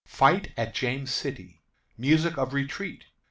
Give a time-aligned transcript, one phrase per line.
[0.07, 1.61] Fight at James City.
[1.95, 3.05] Music of Retreat.